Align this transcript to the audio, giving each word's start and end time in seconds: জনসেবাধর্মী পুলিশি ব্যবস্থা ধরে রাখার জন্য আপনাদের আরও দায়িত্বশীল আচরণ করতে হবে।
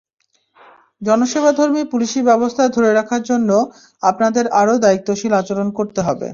জনসেবাধর্মী 1.01 1.81
পুলিশি 1.91 2.19
ব্যবস্থা 2.21 2.63
ধরে 2.67 2.89
রাখার 2.93 3.21
জন্য 3.21 3.49
আপনাদের 4.03 4.45
আরও 4.61 4.75
দায়িত্বশীল 4.77 5.31
আচরণ 5.33 5.67
করতে 5.71 5.99
হবে। 6.01 6.29